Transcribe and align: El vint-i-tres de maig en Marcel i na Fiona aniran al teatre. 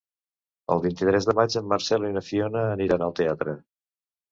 El 0.75 0.81
vint-i-tres 0.85 1.27
de 1.31 1.35
maig 1.41 1.59
en 1.61 1.69
Marcel 1.75 2.09
i 2.09 2.11
na 2.17 2.25
Fiona 2.31 2.65
aniran 2.73 3.07
al 3.11 3.17
teatre. 3.23 3.57